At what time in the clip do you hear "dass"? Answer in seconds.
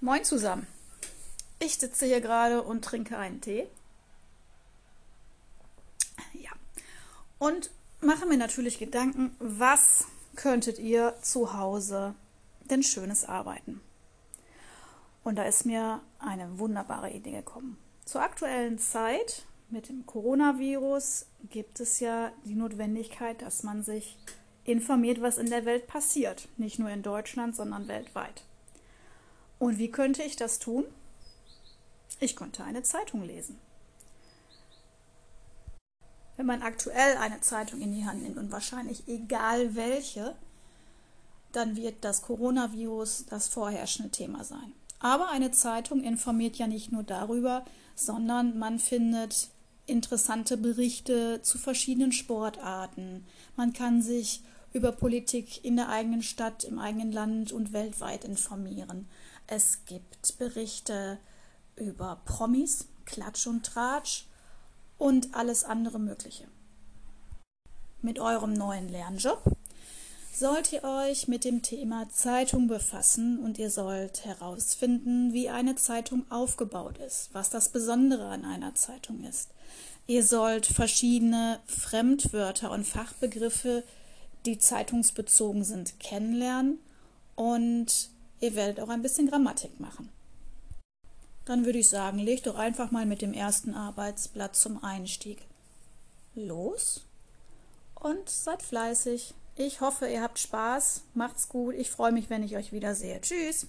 23.40-23.62